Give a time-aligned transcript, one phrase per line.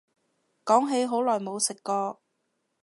[0.65, 2.19] 講起好耐冇食過